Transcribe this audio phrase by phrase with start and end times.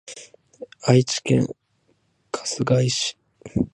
[0.83, 1.45] 愛知県
[2.33, 3.17] 春日井市